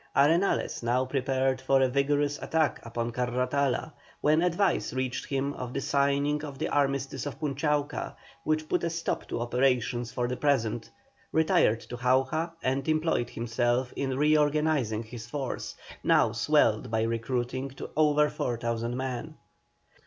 Arenales 0.15 0.81
now 0.81 1.05
prepared 1.05 1.61
for 1.61 1.79
a 1.79 1.87
vigorous 1.87 2.39
attack 2.41 2.79
upon 2.83 3.11
Carratala, 3.11 3.93
when 4.19 4.41
advice 4.41 4.93
reached 4.93 5.27
him 5.27 5.53
of 5.53 5.75
the 5.75 5.79
signing 5.79 6.43
of 6.43 6.57
the 6.57 6.67
armistice 6.69 7.27
of 7.27 7.39
Punchauca, 7.39 8.15
which 8.43 8.67
put 8.67 8.83
a 8.83 8.89
stop 8.89 9.27
to 9.27 9.39
operations 9.39 10.11
for 10.11 10.27
the 10.27 10.35
present, 10.37 10.89
retired 11.31 11.81
to 11.81 11.97
Jauja 11.97 12.51
and 12.63 12.87
employed 12.87 13.29
himself 13.29 13.93
in 13.95 14.17
reorganizing 14.17 15.03
his 15.03 15.27
force, 15.27 15.75
now 16.03 16.31
swelled 16.31 16.89
by 16.89 17.03
recruiting 17.03 17.69
to 17.69 17.91
over 17.95 18.27
4,000 18.27 18.97
men. 18.97 19.35